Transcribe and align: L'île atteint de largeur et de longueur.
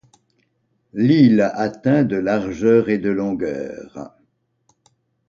L'île 0.95 1.51
atteint 1.53 2.01
de 2.03 2.15
largeur 2.15 2.89
et 2.89 2.97
de 2.97 3.11
longueur. 3.11 4.15